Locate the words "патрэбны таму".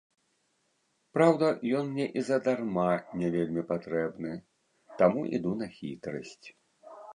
3.71-5.21